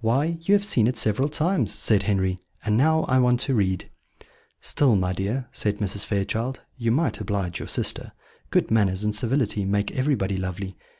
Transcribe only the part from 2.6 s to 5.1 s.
"and now I want to read." "Still,